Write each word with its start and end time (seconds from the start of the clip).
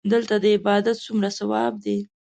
دلته 0.11 0.35
د 0.43 0.45
عبادت 0.57 0.97
څومره 1.05 1.29
ثواب 1.37 1.73
دی. 1.85 1.99